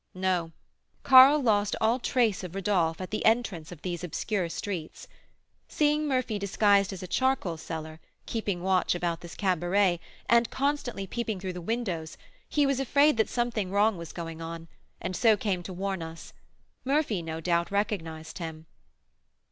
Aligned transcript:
"No; 0.15 0.51
Karl 1.03 1.39
lost 1.39 1.75
all 1.79 1.99
trace 1.99 2.43
of 2.43 2.55
Rodolph 2.55 2.99
at 2.99 3.11
the 3.11 3.23
entrance 3.23 3.71
of 3.71 3.83
these 3.83 4.03
obscure 4.03 4.49
streets. 4.49 5.07
Seeing 5.67 6.07
Murphy 6.07 6.39
disguised 6.39 6.91
as 6.91 7.03
a 7.03 7.07
charcoal 7.07 7.55
seller, 7.55 7.99
keeping 8.25 8.63
watch 8.63 8.95
about 8.95 9.21
this 9.21 9.35
cabaret, 9.35 9.99
and 10.27 10.49
constantly 10.49 11.05
peeping 11.05 11.39
through 11.39 11.53
the 11.53 11.61
windows, 11.61 12.17
he 12.49 12.65
was 12.65 12.79
afraid 12.79 13.15
that 13.17 13.29
something 13.29 13.69
wrong 13.69 13.95
was 13.95 14.11
going 14.11 14.41
on, 14.41 14.67
and 14.99 15.15
so 15.15 15.37
came 15.37 15.61
to 15.61 15.71
warn 15.71 16.01
us. 16.01 16.33
Murphy, 16.83 17.21
no 17.21 17.39
doubt, 17.39 17.69
recognised 17.69 18.39
him." 18.39 18.65